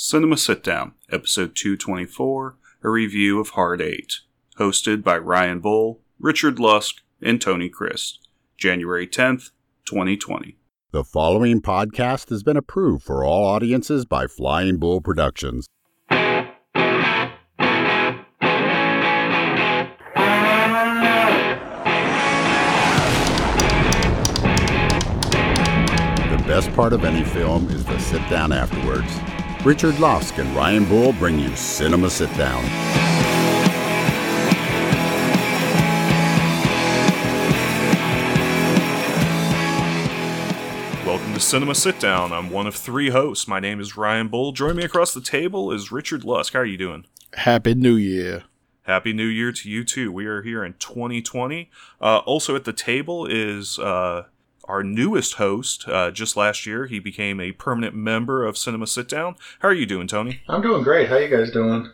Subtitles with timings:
[0.00, 4.20] Cinema Sit Down, Episode 224, a review of Hard 8,
[4.56, 9.50] hosted by Ryan Bull, Richard Lusk, and Tony Christ, January 10th,
[9.86, 10.56] 2020.
[10.92, 15.66] The following podcast has been approved for all audiences by Flying Bull Productions.
[16.08, 16.14] The
[26.46, 29.12] best part of any film is the sit down afterwards.
[29.64, 32.62] Richard Lusk and Ryan Bull bring you Cinema Sit Down.
[41.04, 42.32] Welcome to Cinema Sit Down.
[42.32, 43.48] I'm one of three hosts.
[43.48, 44.52] My name is Ryan Bull.
[44.52, 46.52] Join me across the table is Richard Lusk.
[46.52, 47.06] How are you doing?
[47.34, 48.44] Happy New Year.
[48.82, 50.12] Happy New Year to you too.
[50.12, 51.68] We are here in 2020.
[52.00, 54.26] Uh, also at the table is uh,
[54.68, 55.88] our newest host.
[55.88, 59.34] Uh, just last year, he became a permanent member of Cinema Sit Down.
[59.60, 60.42] How are you doing, Tony?
[60.48, 61.08] I'm doing great.
[61.08, 61.90] How you guys doing?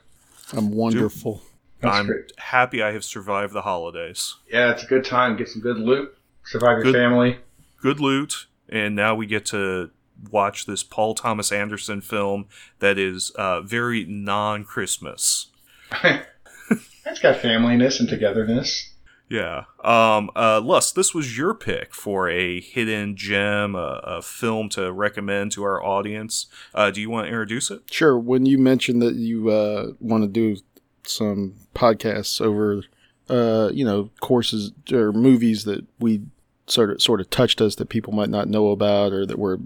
[0.53, 1.43] I'm wonderful.
[1.81, 2.33] That's I'm great.
[2.37, 4.37] happy I have survived the holidays.
[4.51, 5.37] Yeah, it's a good time.
[5.37, 6.17] Get some good loot.
[6.45, 7.39] Survive your family.
[7.81, 9.91] Good loot, and now we get to
[10.31, 12.47] watch this Paul Thomas Anderson film
[12.81, 15.47] that is uh, very non-Christmas.
[17.07, 18.91] It's got familyness and togetherness.
[19.29, 19.65] Yeah.
[19.83, 24.93] Um, uh, Lus, this was your pick for a hidden gem, a, a film to
[24.93, 26.47] recommend to our audience.
[26.75, 27.83] Uh, do you want to introduce it?
[27.91, 28.19] Sure.
[28.19, 30.61] When you mentioned that you uh, want to do
[31.07, 32.83] some podcasts over,
[33.29, 36.23] uh, you know, courses or movies that we
[36.67, 39.59] sort of sort of touched us that people might not know about or that were,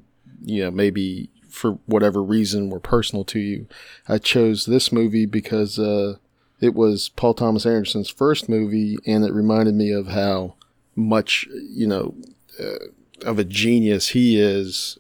[0.45, 3.67] you know, maybe for whatever reason were personal to you,
[4.09, 6.17] I chose this movie because uh,
[6.61, 10.55] it was Paul Thomas Anderson's first movie, and it reminded me of how
[10.97, 12.15] much you know
[12.61, 12.79] uh,
[13.25, 14.99] of a genius he is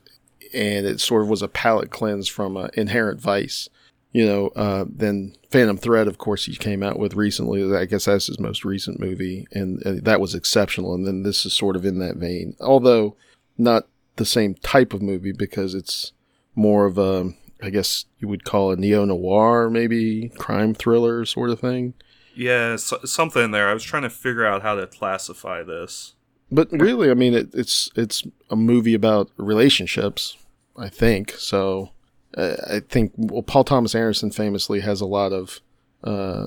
[0.54, 3.68] and it sort of was a palate cleanse from Inherent Vice.
[4.12, 7.76] You know, uh, then Phantom Thread, of course, he came out with recently.
[7.76, 10.94] I guess that's his most recent movie, and uh, that was exceptional.
[10.94, 13.16] And then this is sort of in that vein, although
[13.58, 16.12] not the same type of movie because it's
[16.54, 17.32] more of a,
[17.62, 21.94] I guess you would call a neo noir, maybe crime thriller sort of thing.
[22.34, 23.68] Yeah, so, something there.
[23.68, 26.14] I was trying to figure out how to classify this.
[26.50, 30.36] But really, I mean, it, it's it's a movie about relationships.
[30.76, 31.90] I think so.
[32.36, 35.60] Uh, I think well, Paul Thomas Anderson famously has a lot of
[36.04, 36.46] uh,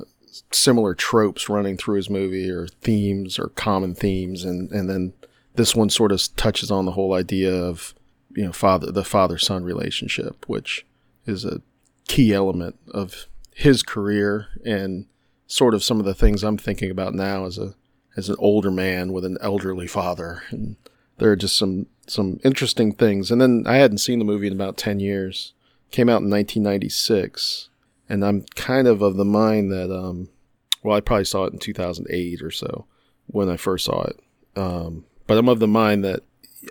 [0.51, 5.13] similar tropes running through his movie, or themes, or common themes, and and then
[5.55, 7.93] this one sort of touches on the whole idea of
[8.33, 10.85] you know father the father son relationship, which
[11.25, 11.61] is a
[12.07, 15.05] key element of his career and
[15.47, 17.75] sort of some of the things I'm thinking about now as a
[18.17, 20.43] as an older man with an elderly father.
[20.49, 20.75] And
[21.17, 23.31] there are just some some interesting things.
[23.31, 25.53] And then i hadn't seen the movie in about 10 years.
[25.91, 27.69] Came out in 1996
[28.09, 30.29] and i'm kind of of the mind that um
[30.83, 32.85] well i probably saw it in 2008 or so
[33.27, 34.19] when i first saw it.
[34.55, 36.21] Um but i'm of the mind that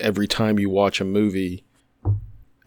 [0.01, 1.65] every time you watch a movie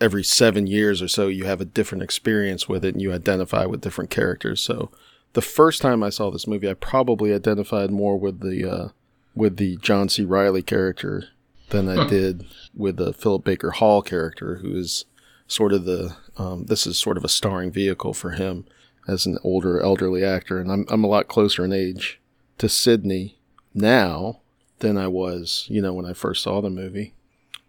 [0.04, 3.66] every seven years or so you have a different experience with it and you identify
[3.66, 4.92] with different characters so
[5.34, 8.88] the first time I saw this movie, I probably identified more with the uh,
[9.36, 10.24] with the John C.
[10.24, 11.26] Reilly character
[11.70, 15.06] than I did with the Philip Baker Hall character, who is
[15.48, 18.66] sort of the um, this is sort of a starring vehicle for him
[19.08, 22.22] as an older elderly actor, and I'm I'm a lot closer in age
[22.60, 23.38] to Sydney
[23.74, 24.40] now
[24.80, 27.14] than I was, you know, when I first saw the movie.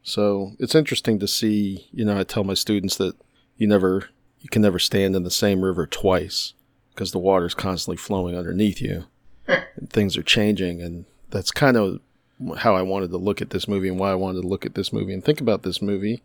[0.05, 1.89] So it's interesting to see.
[1.91, 3.17] You know, I tell my students that
[3.57, 4.11] you never
[4.41, 6.53] you can never stand in the same river twice
[6.91, 9.07] because the water's constantly flowing underneath you
[9.49, 12.01] and things are changing and that's kind of
[12.59, 14.75] how I wanted to look at this movie and why I wanted to look at
[14.75, 16.23] this movie and think about this movie.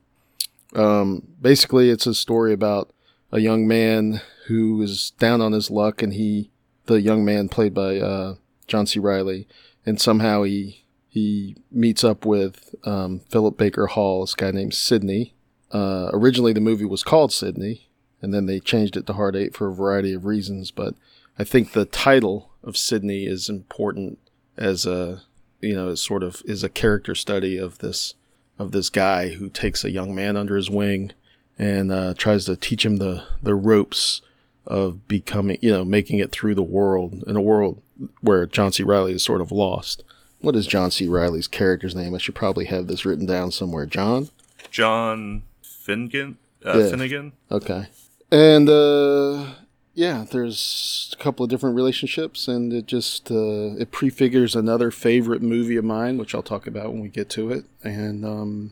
[0.75, 2.91] Um, basically, it's a story about
[3.31, 6.51] a young man who is down on his luck, and he,
[6.85, 8.35] the young man played by uh,
[8.67, 9.00] John C.
[9.00, 9.47] Reilly,
[9.85, 15.34] and somehow he he meets up with um, Philip Baker Hall, this guy named Sydney.
[15.72, 17.90] Uh, originally, the movie was called Sydney,
[18.22, 20.70] and then they changed it to Hard Eight for a variety of reasons.
[20.72, 20.94] But
[21.38, 24.20] I think the title of Sydney is important
[24.58, 25.23] as a
[25.61, 28.14] you know as sort of is a character study of this
[28.59, 31.11] of this guy who takes a young man under his wing
[31.58, 34.22] and uh, tries to teach him the the ropes
[34.67, 37.82] of becoming you know making it through the world in a world
[38.22, 38.84] where John C.
[38.84, 40.03] Reilly is sort of lost.
[40.41, 41.08] What is John C.
[41.08, 42.16] Reilly's character's name?
[42.16, 43.86] I should probably have this written down somewhere.
[43.86, 44.30] John.
[44.72, 46.38] John Finnegan.
[46.66, 46.90] Uh, Yeah.
[46.90, 47.34] Finnegan.
[47.52, 47.88] Okay.
[48.32, 49.53] And uh
[49.96, 55.41] yeah, there's a couple of different relationships and it just uh it prefigures another favorite
[55.41, 57.66] movie of mine, which I'll talk about when we get to it.
[57.84, 58.72] And um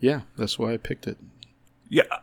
[0.00, 1.18] yeah, that's why I picked it.
[1.88, 2.18] Yeah, I-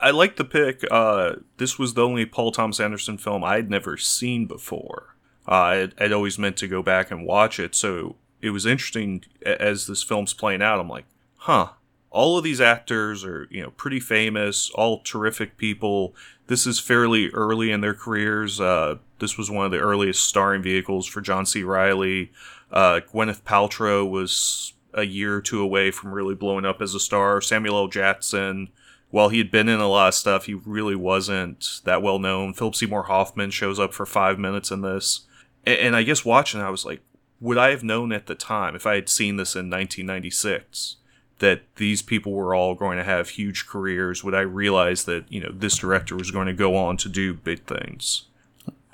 [0.00, 0.82] I like the pick.
[0.90, 5.14] Uh, this was the only Paul Thomas Anderson film I'd never seen before.
[5.48, 9.24] Uh, I'd, I'd always meant to go back and watch it, so it was interesting
[9.44, 10.78] as this film's playing out.
[10.78, 11.06] I'm like,
[11.36, 11.70] huh.
[12.10, 16.14] All of these actors are, you know, pretty famous, all terrific people.
[16.46, 18.60] This is fairly early in their careers.
[18.60, 21.64] Uh, this was one of the earliest starring vehicles for John C.
[21.64, 22.30] Reilly.
[22.70, 27.00] Uh, Gwyneth Paltrow was a year or two away from really blowing up as a
[27.00, 27.40] star.
[27.40, 27.88] Samuel L.
[27.88, 28.68] Jackson,
[29.10, 32.52] while he had been in a lot of stuff, he really wasn't that well known.
[32.52, 35.22] Philip Seymour Hoffman shows up for five minutes in this.
[35.66, 37.00] And, and I guess watching, I was like,
[37.44, 40.96] would I have known at the time, if I had seen this in 1996,
[41.40, 44.24] that these people were all going to have huge careers?
[44.24, 47.34] Would I realize that, you know, this director was going to go on to do
[47.34, 48.24] big things?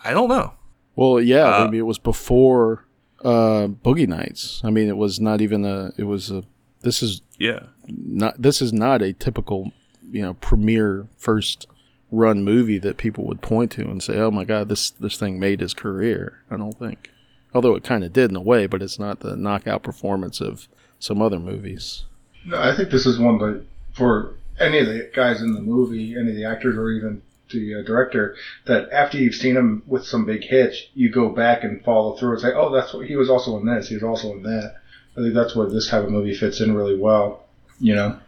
[0.05, 0.55] I don't know.
[0.97, 2.85] Well, yeah, Uh, maybe it was before
[3.25, 4.61] uh, Boogie Nights.
[4.65, 5.93] I mean, it was not even a.
[5.97, 6.43] It was a.
[6.83, 7.67] This is Yeah.
[7.87, 8.41] not.
[8.41, 9.73] This is not a typical,
[10.11, 11.67] you know, premiere first
[12.11, 15.39] run movie that people would point to and say, "Oh my God, this this thing
[15.39, 17.11] made his career." I don't think,
[17.55, 20.69] although it kind of did in a way, but it's not the knockout performance of
[20.99, 22.05] some other movies.
[22.45, 26.15] No, I think this is one that for any of the guys in the movie,
[26.17, 28.37] any of the actors, or even the uh, director,
[28.67, 32.33] that after you've seen him with some big hits, you go back and follow through
[32.33, 33.89] and say, "Oh, that's what he was also in this.
[33.89, 34.77] He was also in that."
[35.17, 37.45] I think that's where this type of movie fits in really well.
[37.81, 38.19] You know,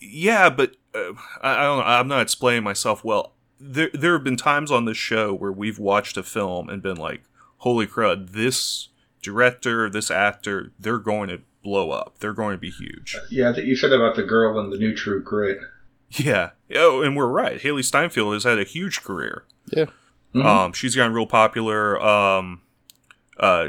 [0.00, 1.84] Yeah, but uh, I, I don't know.
[1.84, 3.32] I'm not explaining myself well.
[3.60, 6.96] There, there have been times on this show where we've watched a film and been
[6.96, 7.20] like,
[7.60, 8.30] "Holy crud!
[8.32, 8.88] This
[9.22, 12.18] director, this actor, they're going to blow up.
[12.20, 14.94] They're going to be huge." yeah, I you said about the girl in the new
[14.94, 15.58] True Grit.
[16.12, 16.50] Yeah.
[16.74, 17.60] Oh, and we're right.
[17.60, 19.44] Hailee Steinfeld has had a huge career.
[19.72, 19.86] Yeah,
[20.34, 20.44] Mhm.
[20.44, 22.00] Um, she's gotten real popular.
[22.02, 22.62] Um,
[23.38, 23.68] uh,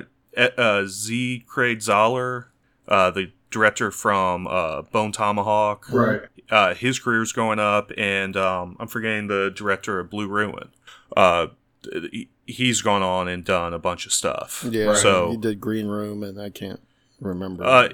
[0.58, 1.44] uh, Z.
[1.48, 2.46] Craig Zahler,
[2.88, 6.22] uh, the director from uh, Bone Tomahawk, Right.
[6.50, 10.70] uh, his career's going up, and um, I'm forgetting the director of Blue Ruin.
[11.16, 11.52] Uh, he-
[12.46, 14.66] he's gone on and done a bunch of stuff.
[14.70, 14.94] yeah.
[14.96, 16.80] So he did Green Room, and I can't
[17.20, 17.64] remember.
[17.64, 17.90] Uh,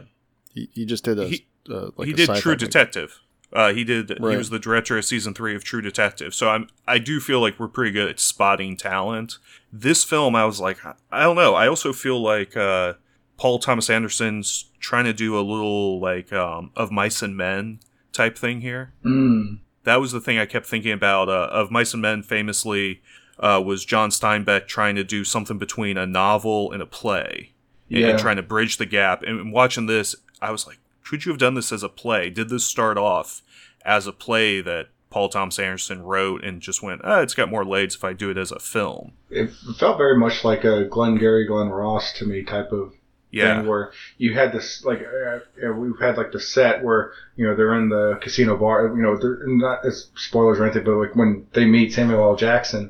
[0.53, 1.27] he, he just did a.
[1.27, 2.65] he- uh, like he a did sci-fi True movie.
[2.65, 3.19] Detective.
[3.53, 4.09] Uh, he did.
[4.09, 6.33] He was the director of season three of True Detective.
[6.33, 6.67] So I'm.
[6.87, 9.37] I do feel like we're pretty good at spotting talent.
[9.71, 10.77] This film, I was like,
[11.11, 11.55] I don't know.
[11.55, 12.93] I also feel like uh,
[13.37, 17.79] Paul Thomas Anderson's trying to do a little like um, of Mice and Men
[18.11, 18.93] type thing here.
[19.05, 19.59] Mm.
[19.83, 21.29] That was the thing I kept thinking about.
[21.29, 23.01] Uh, of Mice and Men, famously,
[23.39, 27.51] uh, was John Steinbeck trying to do something between a novel and a play,
[27.89, 28.07] and- Yeah.
[28.09, 29.23] and trying to bridge the gap.
[29.23, 32.29] And watching this, I was like, could you have done this as a play?
[32.29, 33.41] Did this start off
[33.85, 37.63] as a play that Paul Thomas Anderson wrote and just went, ah, it's got more
[37.63, 39.13] legs if I do it as a film?
[39.29, 39.49] It
[39.79, 42.93] felt very much like a Glenn Gary, Glen Ross to me type of
[43.31, 43.59] Yeah.
[43.59, 47.55] thing where you had this like uh, we've had like the set where you know
[47.55, 51.15] they're in the casino bar you know they're not as spoilers or anything but like
[51.15, 52.89] when they meet Samuel L Jackson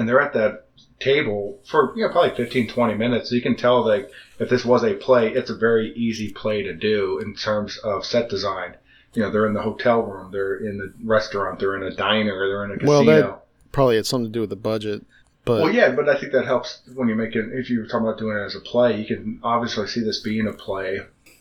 [0.00, 0.64] and they're at that
[0.98, 4.82] table for you know probably 15 20 minutes you can tell like if this was
[4.84, 8.74] a play it's a very easy play to do in terms of set design
[9.14, 12.48] you know they're in the hotel room they're in the restaurant they're in a diner
[12.48, 13.42] they're in a casino Well, that-
[13.72, 15.04] Probably had something to do with the budget,
[15.44, 17.44] but well, yeah, but I think that helps when you make it.
[17.52, 20.48] If you're talking about doing it as a play, you can obviously see this being
[20.48, 20.98] a play.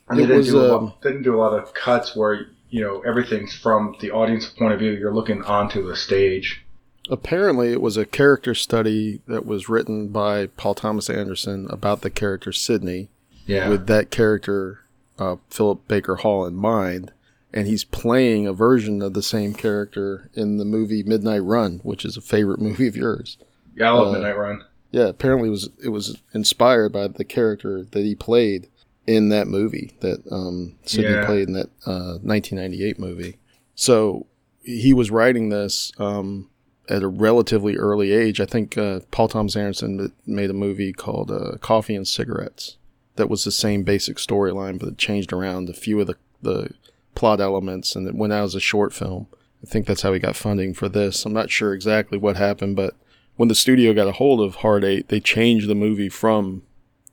[0.08, 1.74] And they It didn't, was, do a um, lot, they didn't do a lot of
[1.74, 4.92] cuts where you know everything's from the audience point of view.
[4.92, 6.64] You're looking onto the stage.
[7.10, 12.10] Apparently it was a character study that was written by Paul Thomas Anderson about the
[12.10, 13.10] character Sydney,
[13.46, 14.82] Yeah, with that character
[15.18, 17.12] uh, Philip Baker Hall in mind,
[17.54, 22.06] and he's playing a version of the same character in the movie Midnight Run, which
[22.06, 23.38] is a favorite movie of yours.
[23.76, 24.64] yeah, I love uh, Midnight Run.
[24.92, 28.68] Yeah, apparently it was it was inspired by the character that he played
[29.06, 31.26] in that movie that um, Sydney Yeah.
[31.26, 33.38] played in that uh, 1998 movie.
[33.76, 34.26] So
[34.64, 36.50] he was writing this um,
[36.90, 38.42] at a relatively early age.
[38.42, 42.78] I think uh, Paul Thomas Anderson made a movie called uh, Coffee and Cigarettes
[43.20, 46.70] that was the same basic storyline, but it changed around a few of the, the
[47.16, 49.28] plot elements, and it went out as a short film.
[49.62, 51.26] I think that's how he got funding for this.
[51.26, 52.96] I'm not sure exactly what happened, but
[53.36, 56.64] when the studio got a hold of Hard Eight, they changed the movie from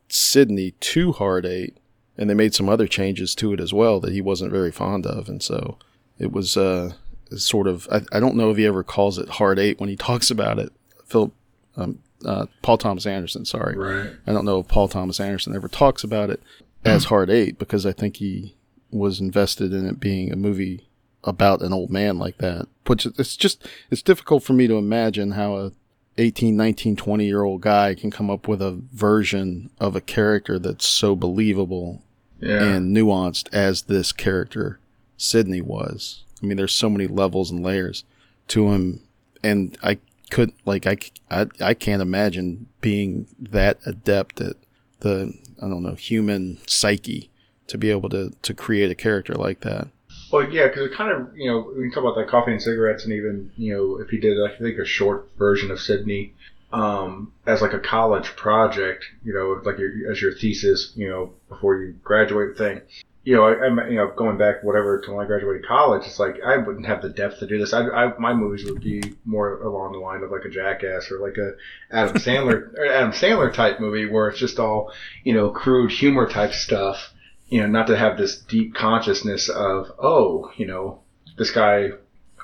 [0.09, 1.77] Sydney to Hard Eight,
[2.17, 5.07] and they made some other changes to it as well that he wasn't very fond
[5.07, 5.77] of, and so
[6.21, 6.93] it was uh,
[7.37, 7.89] sort of.
[7.91, 10.59] I, I don't know if he ever calls it Hard Eight when he talks about
[10.59, 10.73] it.
[11.07, 11.33] Philip,
[11.77, 14.11] um, uh, Paul Thomas Anderson, sorry, Right.
[14.27, 16.43] I don't know if Paul Thomas Anderson ever talks about it
[16.85, 18.55] as Hard Eight because I think he
[18.91, 20.87] was invested in it being a movie
[21.25, 22.67] about an old man like that.
[22.87, 25.73] Which it's just it's difficult for me to imagine how a
[26.19, 30.59] 18, 19, 20 year old guy can come up with a version of a character
[30.59, 32.03] that's so believable
[32.41, 32.63] Yeah.
[32.63, 34.79] and nuanced as this character
[35.19, 36.23] Sydney was.
[36.43, 38.05] I mean, there's so many levels and layers.
[38.49, 39.01] to him,
[39.43, 39.99] and I
[40.31, 40.97] could like I,
[41.31, 44.57] I I can't imagine being that adept at
[45.01, 47.31] the I don't know human psyche
[47.69, 49.89] to be able to to create a character like that.
[50.33, 52.61] Well, yeah, because it kind of, you know, we can talk about that coffee and
[52.61, 56.35] cigarettes, and even, you know, if he did, I think, a short version of Sydney
[56.73, 61.33] um, as like a college project, you know, like your, as your thesis, you know,
[61.49, 62.81] before you graduate thing.
[63.27, 66.07] You know, I, am you know going back whatever to when I graduated college.
[66.07, 67.73] It's like I wouldn't have the depth to do this.
[67.73, 71.19] I, I my movies would be more along the line of like a Jackass or
[71.19, 71.55] like a
[71.91, 74.93] Adam Sandler or Adam Sandler type movie where it's just all
[75.25, 77.13] you know crude humor type stuff.
[77.49, 81.01] You know, not to have this deep consciousness of oh, you know,
[81.37, 81.91] this guy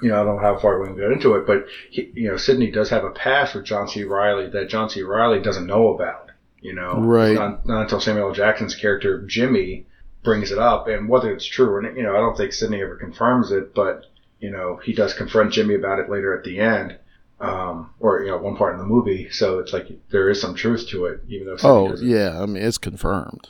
[0.02, 2.28] you know, I don't know how far we can get into it, but he, you
[2.28, 4.02] know, Sydney does have a past with John C.
[4.02, 5.04] Reilly that John C.
[5.04, 6.32] Reilly doesn't know about.
[6.60, 7.34] You know, right?
[7.34, 9.86] Not, not until Samuel Jackson's character Jimmy
[10.22, 12.96] brings it up, and whether it's true or you know, I don't think Sydney ever
[12.96, 14.06] confirms it, but
[14.40, 16.98] you know, he does confront Jimmy about it later at the end.
[17.40, 20.54] Um, or you know, one part in the movie, so it's like there is some
[20.54, 21.56] truth to it, even though.
[21.56, 23.48] Sydney oh yeah, I mean it's confirmed.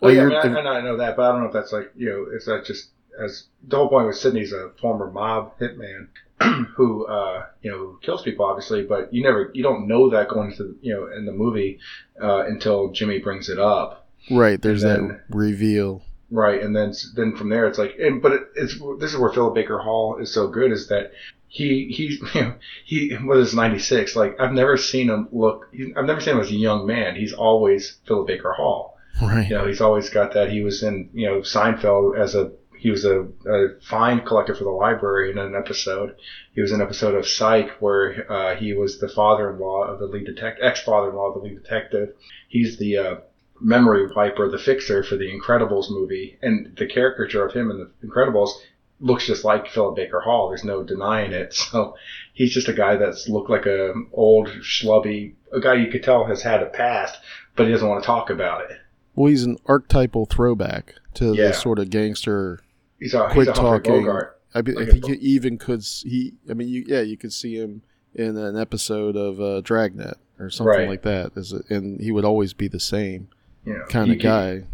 [0.00, 1.72] Well, oh, yeah, I, mean, I, I know that, but I don't know if that's
[1.72, 5.58] like you know, if that just as the whole point with Sydney's a former mob
[5.58, 6.08] hitman
[6.76, 10.50] who uh, you know kills people, obviously, but you never you don't know that going
[10.50, 11.78] into you know in the movie
[12.22, 14.08] uh, until Jimmy brings it up.
[14.30, 14.60] Right.
[14.60, 16.02] There's then, that reveal.
[16.30, 19.32] Right, and then then from there it's like, and, but it, it's this is where
[19.32, 21.12] Philip Baker Hall is so good is that
[21.50, 26.20] he he you know, he was 96 like I've never seen him look I've never
[26.20, 29.80] seen him as a young man he's always Philip Baker Hall right you know he's
[29.80, 33.80] always got that he was in you know Seinfeld as a he was a, a
[33.82, 36.16] fine collector for the library in an episode.
[36.54, 40.06] He was in an episode of Psych where uh, he was the father-in-law of the
[40.06, 42.14] lead detective, ex-father-in-law of the lead detective.
[42.48, 43.14] He's the uh,
[43.60, 48.06] memory wiper, the fixer for the Incredibles movie, and the caricature of him in the
[48.06, 48.50] Incredibles
[49.00, 50.48] looks just like Philip Baker Hall.
[50.48, 51.54] There's no denying it.
[51.70, 51.96] So
[52.32, 56.24] he's just a guy that's looked like a old schlubby, a guy you could tell
[56.26, 57.18] has had a past,
[57.56, 58.78] but he doesn't want to talk about it.
[59.14, 61.48] Well, he's an archetypal throwback to yeah.
[61.48, 62.60] the sort of gangster
[63.00, 64.08] He's a, quick he's a talking.
[64.54, 66.34] I, mean, like he even could he.
[66.48, 67.82] I mean, you, yeah, you could see him
[68.14, 70.88] in an episode of uh, Dragnet or something right.
[70.88, 71.32] like that.
[71.70, 73.28] And he would always be the same
[73.64, 73.84] yeah.
[73.88, 74.64] kind of guy.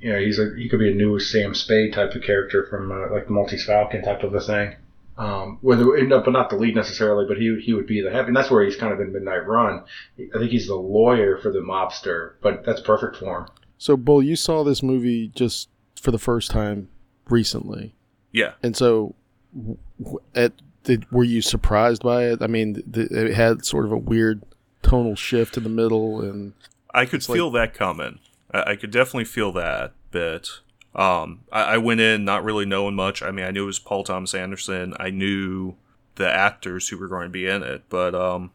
[0.00, 3.10] yeah, he's a he could be a new Sam Spade type of character from uh,
[3.10, 4.76] like the Maltese Falcon type of a thing.
[5.16, 8.36] Um, whether but not the lead necessarily, but he he would be the heavy, and
[8.36, 9.84] that's where he's kind of in Midnight Run.
[10.18, 13.46] I think he's the lawyer for the mobster, but that's perfect for him.
[13.78, 15.68] So, Bull, you saw this movie just
[16.00, 16.88] for the first time
[17.28, 17.94] recently.
[18.32, 18.52] Yeah.
[18.62, 19.14] And so,
[20.34, 22.42] at did were you surprised by it?
[22.42, 24.42] I mean, th- it had sort of a weird
[24.82, 26.54] tonal shift in the middle, and
[26.92, 28.18] I could feel like, that coming.
[28.54, 30.48] I-, I, could definitely feel that bit.
[30.94, 33.22] Um, I-, I went in not really knowing much.
[33.22, 34.94] I mean, I knew it was Paul Thomas Anderson.
[34.98, 35.76] I knew
[36.14, 38.52] the actors who were going to be in it, but um,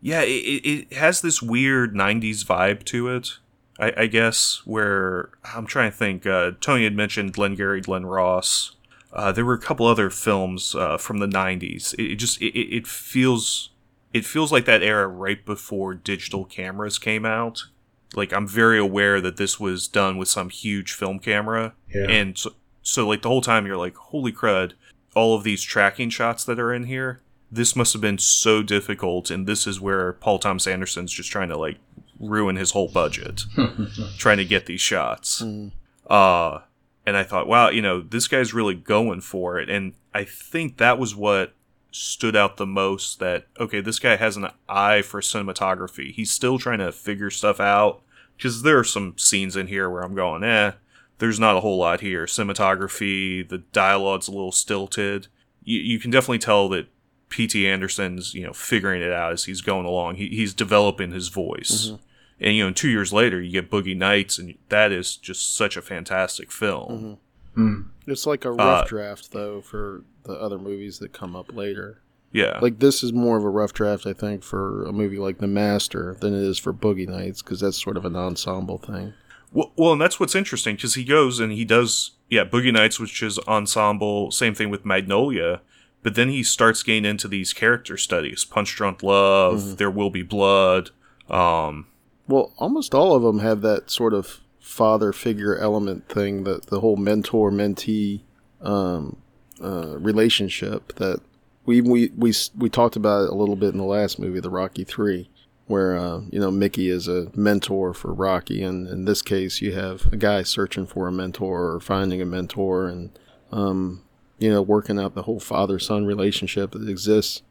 [0.00, 0.30] yeah, it,
[0.64, 3.38] it has this weird '90s vibe to it.
[3.78, 6.26] I, I guess where I'm trying to think.
[6.26, 8.72] Uh, Tony had mentioned Glengarry Glen Ross.
[9.12, 11.94] Uh, there were a couple other films uh, from the '90s.
[11.94, 13.70] It, it just it, it, feels
[14.12, 17.66] it feels like that era right before digital cameras came out.
[18.14, 22.06] Like I'm very aware that this was done with some huge film camera, yeah.
[22.08, 24.72] and so, so like the whole time you're like, holy crud!
[25.14, 27.20] All of these tracking shots that are in here.
[27.50, 31.50] This must have been so difficult, and this is where Paul Thomas Anderson's just trying
[31.50, 31.78] to like
[32.18, 33.42] ruin his whole budget
[34.18, 35.42] trying to get these shots.
[35.42, 35.72] Mm.
[36.08, 36.60] Uh,
[37.04, 39.68] and I thought, wow, you know, this guy's really going for it.
[39.68, 41.52] And I think that was what
[41.92, 46.12] stood out the most that, okay, this guy has an eye for cinematography.
[46.12, 48.02] He's still trying to figure stuff out.
[48.36, 50.72] Because there are some scenes in here where I'm going, eh,
[51.18, 52.24] there's not a whole lot here.
[52.24, 55.28] Cinematography, the dialogue's a little stilted.
[55.62, 56.88] You, you can definitely tell that
[57.28, 57.68] P.T.
[57.68, 60.16] Anderson's, you know, figuring it out as he's going along.
[60.16, 61.88] He, he's developing his voice.
[61.88, 62.02] Mm-hmm
[62.42, 65.76] and you know, two years later, you get Boogie Nights, and that is just such
[65.76, 67.18] a fantastic film.
[67.54, 67.68] Mm-hmm.
[67.68, 67.88] Mm.
[68.06, 72.00] It's like a rough uh, draft, though, for the other movies that come up later.
[72.32, 75.38] Yeah, like this is more of a rough draft, I think, for a movie like
[75.38, 79.12] The Master than it is for Boogie Nights because that's sort of an ensemble thing.
[79.52, 82.98] Well, well and that's what's interesting because he goes and he does, yeah, Boogie Nights,
[82.98, 84.30] which is ensemble.
[84.30, 85.60] Same thing with Magnolia,
[86.02, 89.74] but then he starts getting into these character studies: Punch Drunk Love, mm-hmm.
[89.74, 90.90] There Will Be Blood.
[91.28, 91.86] Um,
[92.26, 96.80] well, almost all of them have that sort of father figure element thing that the
[96.80, 98.22] whole mentor mentee
[98.62, 99.16] um,
[99.62, 101.20] uh, relationship that
[101.66, 104.84] we, we we we talked about a little bit in the last movie, the Rocky
[104.84, 105.28] Three,
[105.66, 109.72] where uh, you know Mickey is a mentor for Rocky, and in this case, you
[109.72, 113.10] have a guy searching for a mentor or finding a mentor, and
[113.52, 114.02] um,
[114.38, 117.42] you know, working out the whole father son relationship that exists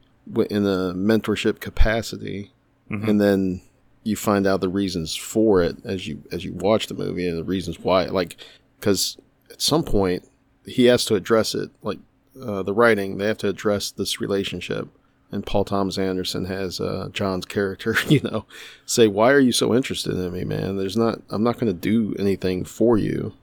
[0.49, 2.51] in a mentorship capacity,
[2.89, 3.07] Mhm.
[3.07, 3.61] and then
[4.03, 7.37] you find out the reasons for it as you as you watch the movie and
[7.37, 8.05] the reasons why.
[8.05, 8.37] Like,
[8.79, 9.17] because
[9.49, 10.27] at some point
[10.65, 11.71] he has to address it.
[11.81, 11.99] Like
[12.41, 14.87] uh, the writing, they have to address this relationship.
[15.31, 18.45] And Paul Thomas Anderson has uh, John's character, you know,
[18.85, 20.77] say, "Why are you so interested in me, man?
[20.77, 21.21] There's not.
[21.29, 23.33] I'm not going to do anything for you.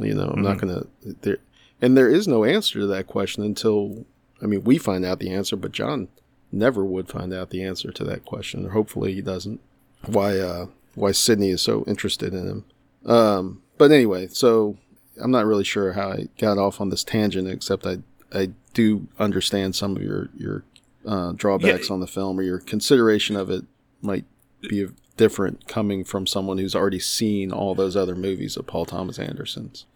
[0.00, 1.38] You know, I'm not going to." There,
[1.80, 4.06] and there is no answer to that question until,
[4.42, 6.08] I mean, we find out the answer, but John
[6.50, 9.60] never would find out the answer to that question, or hopefully he doesn't.
[10.08, 12.64] Why, uh, why Sydney is so interested in him.
[13.10, 14.76] Um, but anyway, so
[15.20, 17.98] I'm not really sure how I got off on this tangent, except I,
[18.32, 20.64] I do understand some of your, your,
[21.06, 21.94] uh, drawbacks Yeah.
[21.94, 23.64] on the film or your consideration of it
[24.02, 24.24] might
[24.68, 24.86] be
[25.16, 29.86] different coming from someone who's already seen all those other movies of Paul Thomas Anderson's.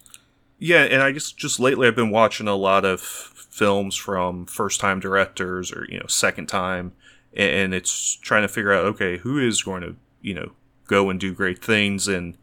[0.58, 4.78] Yeah, and I guess just lately I've been watching a lot of films from first
[4.80, 6.92] time directors or, you know, second time,
[7.34, 10.52] and it's trying to figure out, okay, who is going to, you know,
[10.86, 12.36] go and do great things and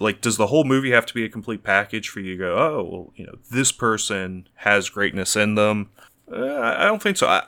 [0.00, 2.56] like does the whole movie have to be a complete package for you to go,
[2.56, 5.90] oh, well, you know, this person has greatness in them?
[6.30, 7.28] Uh, I don't think so.
[7.28, 7.42] I,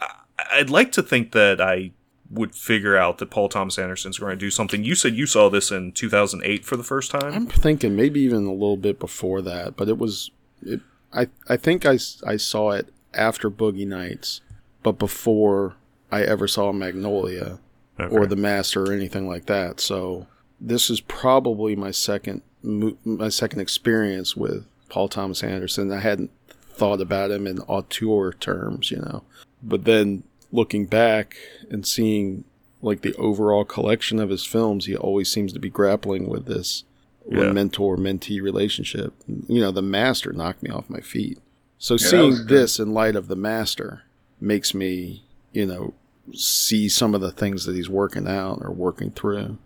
[0.53, 1.93] I'd like to think that I
[2.31, 4.85] would figure out that Paul Thomas Anderson's going to do something.
[4.85, 7.33] You said you saw this in 2008 for the first time.
[7.33, 10.31] I'm thinking maybe even a little bit before that, but it was.
[10.62, 10.81] It,
[11.12, 14.41] I I think I, I saw it after Boogie Nights,
[14.83, 15.76] but before
[16.10, 17.58] I ever saw Magnolia
[17.98, 19.80] or The Master or anything like that.
[19.80, 20.26] So
[20.60, 25.92] this is probably my second my second experience with Paul Thomas Anderson.
[25.92, 26.30] I hadn't
[26.70, 29.22] thought about him in auteur terms, you know,
[29.62, 31.36] but then looking back
[31.70, 32.44] and seeing
[32.82, 36.84] like the overall collection of his films, he always seems to be grappling with this
[37.28, 37.50] Yeah.
[37.52, 39.12] mentor mentee relationship.
[39.48, 41.38] You know, the master knocked me off my feet.
[41.78, 44.02] So was seeing this in light of the master
[44.40, 45.25] makes me,
[45.56, 45.94] you know,
[46.34, 49.56] see some of the things that he's working out or working through.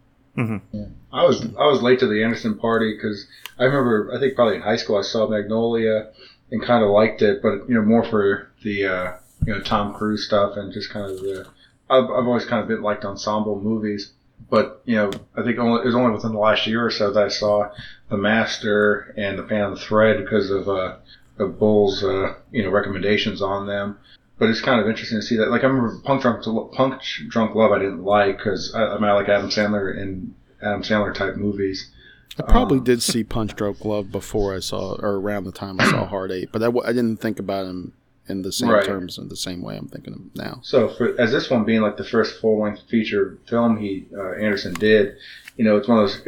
[0.72, 3.26] Yeah, I was I was late to the Anderson party because
[3.58, 6.12] I remember I think probably in high school I saw Magnolia
[6.52, 9.12] and kind of liked it, but you know more for the uh,
[9.44, 11.46] you know Tom Cruise stuff and just kind of the
[11.90, 14.12] I've, I've always kind of been liked ensemble movies,
[14.48, 17.12] but you know I think only, it was only within the last year or so
[17.12, 17.70] that I saw
[18.08, 20.96] The Master and The Phantom Thread because of uh,
[21.40, 23.98] of Bull's uh, you know recommendations on them.
[24.40, 25.50] But it's kind of interesting to see that.
[25.50, 29.04] Like I remember Punk Drunk Punch Drunk Love I didn't like because I, I mean
[29.04, 31.90] I like Adam Sandler and Adam Sandler type movies.
[32.38, 35.78] I probably Um, did see Punch Drunk Love before I saw, or around the time
[35.80, 37.92] I saw Hard Eight, but I didn't think about him
[38.28, 38.84] in the same Right.
[38.84, 40.60] terms in the same way I'm thinking of him now.
[40.62, 44.32] So for as this one being like the first full length feature film he uh,
[44.40, 45.16] Anderson did,
[45.56, 46.22] you know, it's one of those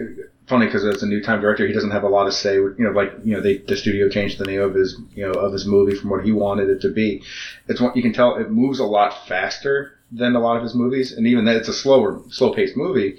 [0.53, 2.57] funny because as a new time director, he doesn't have a lot to say.
[2.57, 5.33] You know, like you know, they the studio changed the name of his you know
[5.33, 7.23] of his movie from what he wanted it to be.
[7.69, 10.75] It's what you can tell it moves a lot faster than a lot of his
[10.75, 13.19] movies, and even that it's a slower, slow paced movie.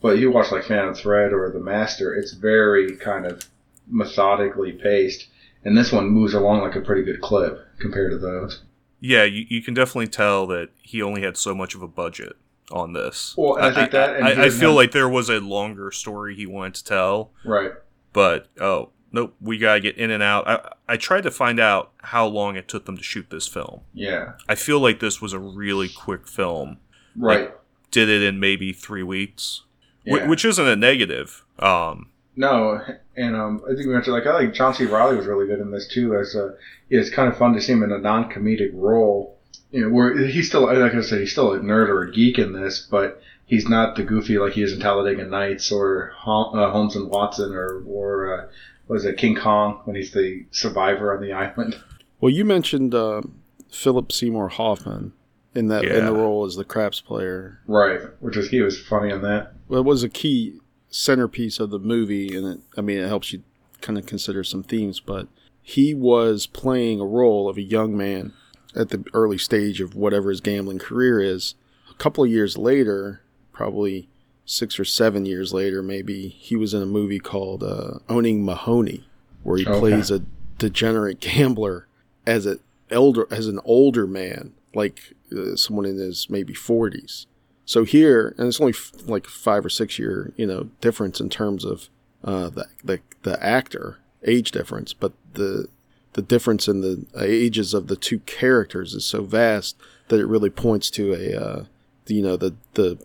[0.00, 3.44] But you watch like Phantom Thread or The Master, it's very kind of
[3.86, 5.28] methodically paced,
[5.62, 8.62] and this one moves along like a pretty good clip compared to those.
[9.00, 12.36] Yeah, you, you can definitely tell that he only had so much of a budget
[12.72, 13.34] on this.
[13.36, 16.34] Well, and I think that- and I, I feel like there was a longer story
[16.34, 17.72] he wanted to tell, Right.
[18.12, 20.46] but oh nope, we gotta get in and out.
[20.48, 23.80] I, I tried to find out how long it took them to shoot this film.
[23.92, 24.32] Yeah.
[24.48, 26.78] I feel like this was a really quick film.
[27.16, 27.52] Right.
[27.90, 29.62] Did it in maybe three weeks,
[30.04, 30.28] Yeah.
[30.28, 31.44] which isn't a negative.
[31.58, 32.80] Um, No,
[33.16, 34.84] and um, I think we mentioned like I like John C.
[34.86, 36.16] Reilly was really good in this too.
[36.16, 36.54] As a,
[36.88, 39.36] yeah, it's kind of fun to see him in a non-comedic role.
[39.70, 42.38] You know, where he's still like I said, he's still a nerd or a geek
[42.38, 46.58] in this, but he's not the goofy like he is in Talladega Nights or Hol-
[46.58, 48.46] uh, Holmes and Watson or or uh,
[48.86, 51.76] what is it King Kong when he's the survivor on the island.
[52.20, 53.22] Well, you mentioned uh,
[53.70, 55.12] Philip Seymour Hoffman
[55.54, 57.60] in that in the role as the craps player.
[57.66, 59.52] Right, which was he was funny in that.
[59.68, 63.32] Well, it was a key centerpiece of the movie, and it, I mean, it helps
[63.32, 63.42] you
[63.80, 65.00] kind of consider some themes.
[65.00, 65.28] But
[65.62, 68.32] he was playing a role of a young man
[68.74, 71.54] at the early stage of whatever his gambling career is.
[71.90, 74.08] A couple of years later, probably
[74.44, 79.04] six or seven years later, maybe he was in a movie called uh, Owning Mahowny,
[79.42, 79.78] where he Okay.
[79.78, 80.22] plays a
[80.58, 81.86] degenerate gambler
[82.26, 82.58] as a
[82.90, 87.26] elder as an older man, like uh, someone in his maybe forties.
[87.64, 91.28] So here, and it's only f- like five or six year, you know, difference in
[91.30, 91.88] terms of
[92.24, 95.68] uh, the, the the actor age difference, but the
[96.14, 99.76] the difference in the ages of the two characters is so vast
[100.08, 101.64] that it really points to a uh,
[102.06, 102.98] you know the the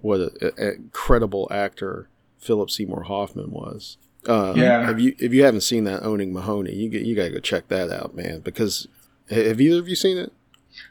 [0.00, 2.08] what a, a incredible actor
[2.38, 3.96] Philip Seymour Hoffman was.
[4.26, 4.90] Uh, Yeah.
[4.90, 7.68] If you if you haven't seen that owning Mahowny, you get, you gotta go check
[7.68, 8.88] that out, man, because
[9.30, 10.32] Have either of you seen it?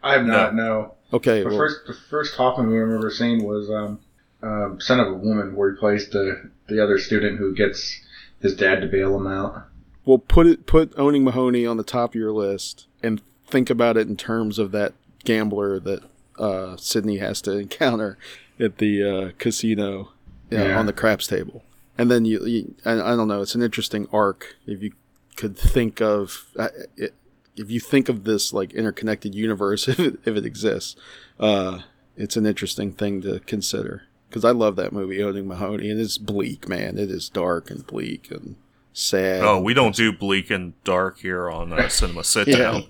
[0.01, 0.55] I have not.
[0.55, 0.95] No.
[1.11, 3.99] Okay, The well, first the first Hoffman movie I remember seeing was um,
[4.41, 7.99] um, Scent of a Woman, where he plays the the other student who gets
[8.39, 9.67] his dad to bail him out.
[10.05, 13.97] Well, put it put owning Mahowny on the top of your list, and think about
[13.97, 16.03] it in terms of that gambler that
[16.37, 18.17] uh, Sydney has to encounter
[18.59, 20.11] at the uh, casino
[20.51, 20.79] uh, Yeah.
[20.79, 21.63] on the craps table,
[21.97, 24.91] and then you, you I, I don't know, it's an interesting arc if you
[25.35, 27.13] could think of uh, it,
[27.55, 30.95] if you think of this like interconnected universe if it, if it exists,
[31.39, 31.79] uh,
[32.17, 34.03] it's an interesting thing to consider.
[34.29, 36.97] Because I love that movie, Owning Mahowny, and it's bleak, man.
[36.97, 38.55] It is dark and bleak and
[38.93, 39.43] sad.
[39.43, 42.83] Oh, we don't do bleak and dark here on uh, Cinema Sit Down.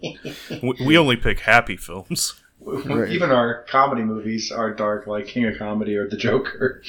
[0.61, 2.39] we, we only pick happy films.
[2.65, 3.09] Right.
[3.09, 6.81] Even our comedy movies are dark, like King of Comedy or The Joker.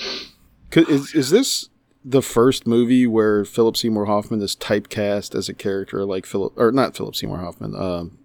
[0.72, 1.68] Is is this
[2.04, 6.70] the first movie where Philip Seymour Hoffman is typecast as a character like Philip, or
[6.70, 7.74] not Philip Seymour Hoffman?
[7.74, 8.18] Um,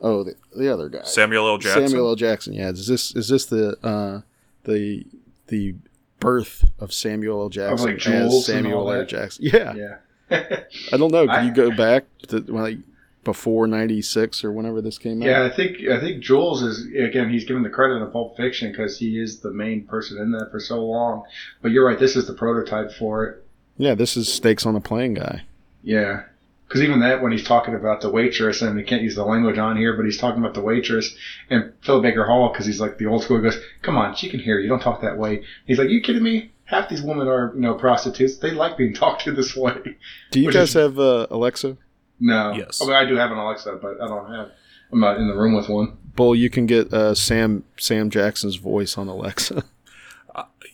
[0.00, 1.58] oh, the, the other guy, Samuel L.
[1.58, 1.88] Jackson.
[1.88, 2.14] Samuel L.
[2.14, 2.52] Jackson.
[2.52, 4.20] Yeah, is this is this the uh,
[4.64, 5.06] the
[5.48, 5.74] the
[6.20, 7.48] birth of Samuel L.
[7.48, 9.04] Jackson like, as Samuel L.
[9.06, 9.44] Jackson?
[9.44, 9.96] Yeah, Yeah.
[10.30, 11.26] I don't know.
[11.26, 12.78] Can I- you go back to like
[13.24, 15.26] before '96 or whenever this came out?
[15.28, 17.30] Yeah, I think I think Jules is again.
[17.30, 20.50] He's given the credit in Pulp Fiction because he is the main person in that
[20.50, 21.24] for so long.
[21.62, 21.98] But you're right.
[21.98, 23.44] This is the prototype for it.
[23.76, 23.94] yeah.
[23.94, 25.42] This is Snakes on a Plane guy.
[25.82, 26.22] Yeah,
[26.66, 29.58] because even that when he's talking about the waitress and he can't use the language
[29.58, 31.14] on here, but he's talking about the waitress
[31.50, 33.40] and Philip Baker Hall because he's like the old school.
[33.40, 34.68] Goes, come on, she can hear you.
[34.68, 35.42] Don't talk that way.
[35.66, 36.50] He's like, you kidding me?
[36.66, 38.36] Half these women are you know prostitutes.
[38.38, 39.96] They like being talked to this way.
[40.30, 41.76] Do you guys is- have uh, Alexa?
[42.20, 42.52] No.
[42.52, 42.80] Yes.
[42.80, 44.50] I mean, I do have an Alexa, but I don't have.
[44.92, 45.96] I'm not in the room with one.
[46.14, 49.64] Bull, you can get uh, Sam Sam Jackson's voice on Alexa.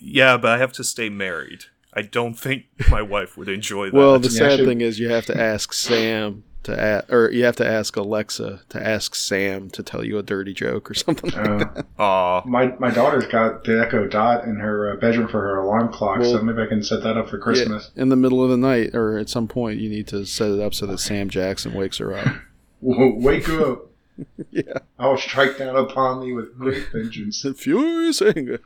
[0.04, 1.66] Yeah, but I have to stay married.
[1.94, 3.94] I don't think my wife would enjoy that.
[3.94, 7.44] Well, the Yeah, sad thing is you have to ask Sam to ask, or you
[7.44, 11.30] have to ask Alexa to ask Sam to tell you a dirty joke or something.
[11.30, 11.86] like Uh, that.
[11.98, 15.92] Aw, my my daughter's got the Echo Dot in her uh, bedroom for her alarm
[15.92, 17.90] clock, so maybe I can set that up for Christmas.
[17.96, 20.60] In the middle of the night or at some point, you need to set it
[20.60, 22.26] up so that Sam Jackson wakes her up.
[22.82, 23.86] W- Wake up!
[24.50, 27.44] yeah, I will strike down upon thee with great vengeance.
[27.56, 28.58] furious anger.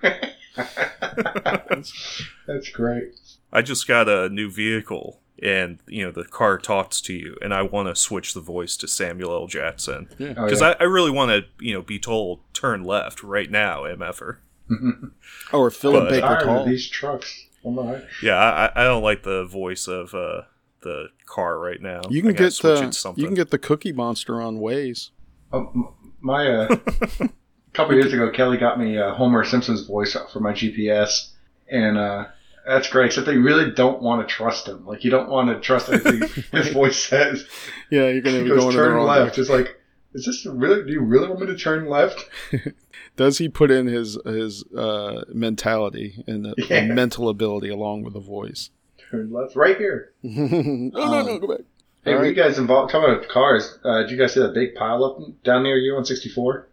[2.47, 3.15] That's great.
[3.53, 7.53] I just got a new vehicle, and you know the car talks to you, and
[7.55, 9.47] I want to switch the voice to Samuel L.
[9.47, 10.35] Jackson Yeah.
[10.37, 10.75] Oh, because yeah.
[10.79, 14.39] I, I really want to you know be told turn left right now, mf'er.
[15.53, 16.65] Oh, or Philip But- Baker Tired of Hall.
[16.67, 17.47] these trucks.
[17.65, 18.01] Oh my.
[18.23, 20.43] Yeah, I, I don't like the voice of uh,
[20.83, 22.01] the car right now.
[22.09, 23.21] You can get switch it to the something.
[23.23, 25.11] you can get the Cookie Monster on Waze.
[25.53, 26.77] Oh, my uh,
[27.21, 27.29] a
[27.73, 31.31] couple years ago, Kelly got me uh, Homer Simpson's voice for my GPS,
[31.71, 32.27] and uh,
[32.67, 33.07] that's great.
[33.07, 34.85] Except they really don't want to trust him.
[34.87, 36.21] Like you don't want to trust anything
[36.53, 37.47] his voice says.
[37.91, 39.19] Yeah, you're gonna He be goes going in the turn left.
[39.37, 39.41] direction.
[39.43, 39.81] It's like,
[40.15, 40.85] is this really?
[40.85, 42.25] Do you really want me to turn left?
[43.17, 46.87] Does he put in his his uh, mentality and uh, Yeah.
[46.87, 48.71] mental ability along with the voice?
[49.11, 50.13] Turn left, right here.
[50.23, 51.61] no, no, no, go back.
[52.05, 52.29] Hey, All were right.
[52.29, 52.91] you guys involved?
[52.93, 56.05] Talking about cars, uh, did you guys see that big pileup down near you on
[56.05, 56.69] 64?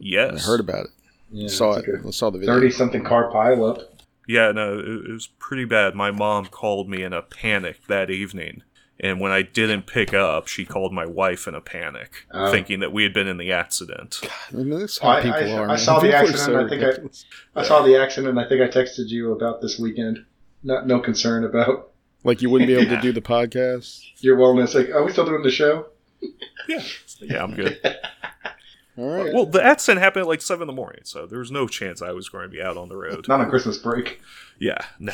[0.00, 0.90] I heard about it.
[1.30, 2.04] Yeah, saw it.
[2.04, 2.54] like saw the video.
[2.54, 3.84] 30 something car pileup.
[4.28, 5.94] Yeah, no, it, it was pretty bad.
[5.96, 8.62] My mom called me in a panic that evening.
[9.00, 12.50] And when I didn't pick up, she called my wife in a panic, Oh.
[12.50, 14.20] thinking that we had been in the accident.
[14.52, 15.64] I mean, that's how I- people I- are.
[15.64, 15.78] I man.
[15.78, 17.24] saw the People are accident, so I think I- ridiculous.
[17.56, 18.38] I saw the accident.
[18.38, 20.24] I think I texted you about this weekend.
[20.64, 21.92] Not no concern about
[22.24, 22.96] like you wouldn't be able Yeah.
[22.96, 24.02] to do the podcast.
[24.20, 24.74] your wellness.
[24.74, 25.86] Like, are we still doing the show?
[26.68, 26.82] Yeah,
[27.20, 27.80] yeah, I'm good.
[28.98, 29.32] All right.
[29.32, 32.02] well, the accident happened at like seven in the morning, so there was no chance
[32.02, 33.28] I was going to be out on the road.
[33.28, 34.20] Not on Christmas break.
[34.58, 35.12] Yeah, no.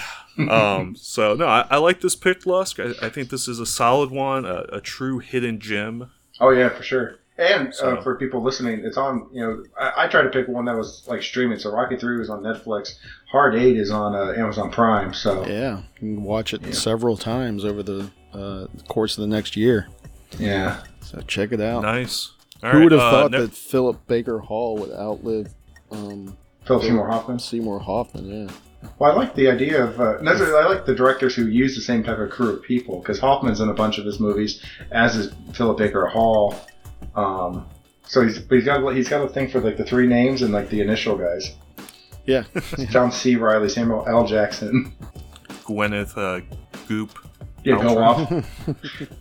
[0.51, 2.81] Um, so no, I, I like this pick, Lusk.
[2.81, 6.11] I, I think this is a solid one, a, a true hidden gem.
[6.41, 7.17] Oh yeah, for sure.
[7.37, 9.29] And So- uh, for people listening, it's on.
[9.33, 11.59] You know, I, I tried to pick one that was like streaming.
[11.59, 12.95] So Rocky Three was on Netflix.
[13.31, 15.13] Hard Eight is on uh, Amazon Prime.
[15.13, 19.57] So yeah, you can watch it several times over the uh, course of the next
[19.57, 19.89] year.
[20.39, 20.85] yeah.
[21.01, 21.83] So check it out.
[21.83, 22.31] Nice.
[22.65, 25.49] All Who right, would have uh, thought ne- that Philip Baker Hall would outlive
[25.93, 27.39] um, Philip Seymour Hoffman.
[27.39, 28.47] Seymour Hoffman?
[28.49, 28.55] Yeah.
[28.99, 30.01] Well, I like the idea of.
[30.01, 33.19] Uh, I like the directors who use the same type of crew of people because
[33.19, 36.55] Hoffman's in a bunch of his movies, as is Philip Baker Hall.
[37.15, 37.67] Um,
[38.07, 40.53] so he's but he's got he's got a thing for like the three names and
[40.53, 41.55] like the initial guys.
[42.27, 42.45] Yeah.
[42.91, 43.37] John C.
[43.37, 44.27] Reilly, Samuel L.
[44.27, 44.95] Jackson.
[45.65, 46.45] Gwyneth uh,
[46.89, 47.19] Goop
[47.63, 48.03] Yeah, go Paltrow.
[48.33, 48.69] off.
[48.69, 48.75] Oh,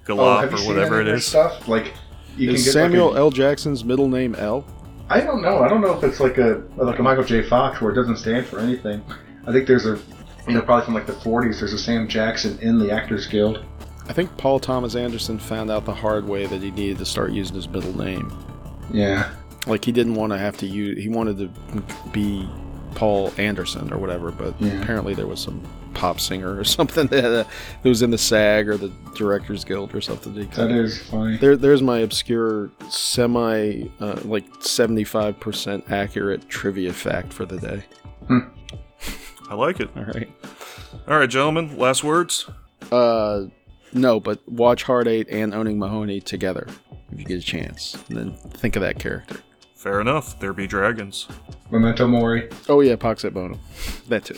[0.05, 1.25] Galop or seen whatever any it of their is.
[1.25, 1.93] Stuff like
[2.37, 3.31] you Is Samuel Like a, L.
[3.31, 4.65] Jackson's middle name L?
[5.09, 5.59] I don't know.
[5.59, 7.43] I don't know if it's like a like a Michael J.
[7.43, 9.03] Fox where it doesn't stand for anything.
[9.45, 9.99] I think there's a
[10.47, 11.59] you know probably from like the 40s.
[11.59, 13.63] There's a Sam Jackson in the Actors Guild.
[14.07, 17.31] I think Paul Thomas Anderson found out the hard way that he needed to start
[17.31, 18.31] using his middle name.
[18.91, 19.33] Yeah.
[19.67, 21.01] Like he didn't want to have to use.
[21.01, 22.47] He wanted to be
[22.95, 24.81] Paul Anderson or whatever, but Yeah.
[24.81, 25.61] apparently there was some
[25.93, 29.93] pop singer or something that, uh, that was in the SAG or the Directors Guild
[29.95, 30.33] or something.
[30.33, 31.37] He That is funny.
[31.37, 37.83] There, there's my obscure, semi, uh, like 75% accurate trivia fact for the day.
[39.49, 39.89] I like it.
[39.97, 40.29] All right.
[41.07, 42.49] All right, gentlemen, last words.
[42.91, 43.45] Uh,
[43.93, 46.67] no, but watch Hard Eight and Owning Mahowny together
[47.11, 49.37] if you get a chance, and then think of that character.
[49.75, 50.39] Fair enough.
[50.39, 51.27] There be dragons.
[51.69, 52.49] Memento Mori.
[52.69, 53.59] Oh yeah, Pax et Bonum,
[54.07, 54.37] that too.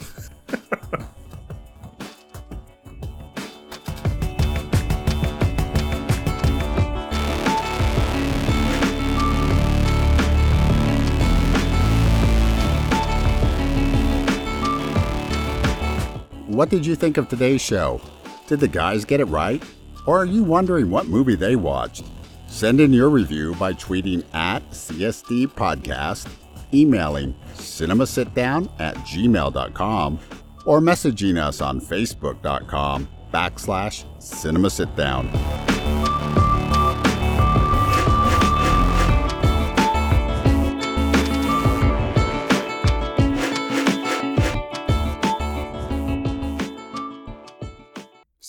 [16.55, 17.99] What did you think of today's show?
[18.47, 19.61] Did the guys get it right?
[20.07, 22.05] Or are you wondering what movie they watched?
[22.47, 26.29] Send in your review by tweeting at CSD Podcast,
[26.73, 30.19] emailing cinemasitdown at gmail.com,
[30.65, 35.74] or messaging us on facebook.com backslash cinemasitdown.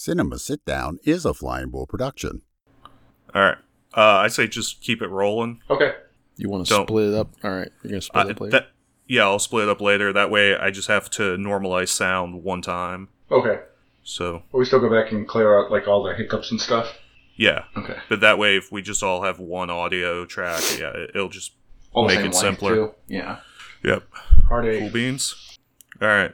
[0.06, 2.42] Cinema Sit Down is a Flying Bull production.
[3.34, 3.58] All right.
[3.92, 5.60] Uh, I say just keep it rolling.
[5.68, 5.94] Okay.
[6.36, 7.30] You want to Don't- split it up?
[7.42, 8.50] All right, you're gonna split Uh, it up later.
[8.52, 8.68] that,
[9.08, 10.12] yeah, I'll split it up later.
[10.12, 13.08] That way, I just have to normalize sound one time.
[13.32, 13.58] Okay.
[14.04, 16.96] So But we still go back and clear out like all the hiccups and stuff.
[17.34, 17.96] yeah, Okay.
[18.08, 21.50] but that way, if we just all have one audio track, yeah, it- it'll just
[21.92, 22.74] All Make it simpler.
[22.76, 22.94] Too.
[23.08, 23.38] Yeah.
[23.82, 24.04] yep.
[24.48, 25.58] Hard Cool beans.
[26.00, 26.32] All right.